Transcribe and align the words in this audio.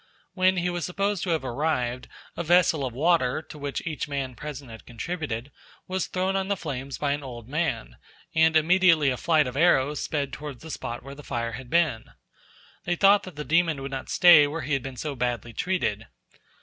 When 0.33 0.57
he 0.57 0.69
was 0.71 0.83
supposed 0.83 1.21
to 1.25 1.29
have 1.29 1.45
arrived, 1.45 2.07
a 2.35 2.41
vessel 2.43 2.83
of 2.83 2.91
water, 2.91 3.39
to 3.43 3.57
which 3.59 3.85
each 3.85 4.07
man 4.07 4.33
present 4.33 4.71
had 4.71 4.83
contributed, 4.87 5.51
was 5.87 6.07
thrown 6.07 6.35
on 6.35 6.47
the 6.47 6.57
flames 6.57 6.97
by 6.97 7.11
an 7.11 7.21
old 7.21 7.47
man, 7.47 7.97
and 8.33 8.57
immediately 8.57 9.11
a 9.11 9.15
flight 9.17 9.45
of 9.45 9.55
arrows 9.55 10.01
sped 10.01 10.33
towards 10.33 10.63
the 10.63 10.71
spot 10.71 11.03
where 11.03 11.13
the 11.13 11.21
fire 11.21 11.51
had 11.51 11.69
been. 11.69 12.05
They 12.83 12.95
thought 12.95 13.21
that 13.25 13.35
the 13.35 13.43
demon 13.45 13.79
would 13.83 13.91
not 13.91 14.09
stay 14.09 14.47
where 14.47 14.61
he 14.61 14.73
had 14.73 14.81
been 14.81 14.97
so 14.97 15.13
badly 15.15 15.53
treated. 15.53 16.07